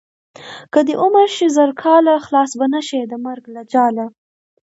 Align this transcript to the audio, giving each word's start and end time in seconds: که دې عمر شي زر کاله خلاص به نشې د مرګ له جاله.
که 0.73 0.79
دې 0.87 0.95
عمر 1.03 1.27
شي 1.35 1.47
زر 1.55 1.71
کاله 1.83 2.13
خلاص 2.25 2.51
به 2.59 2.65
نشې 2.73 3.01
د 3.07 3.13
مرګ 3.25 3.43
له 3.55 3.61
جاله. 3.73 4.05